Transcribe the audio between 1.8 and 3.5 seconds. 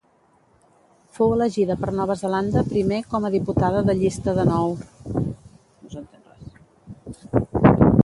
per Nova Zelanda Primer com a